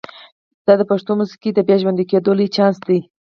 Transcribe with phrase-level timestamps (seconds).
[0.65, 2.99] دا د پښتو موسیقۍ د بیا ژوندي کېدو لوی چانس دی.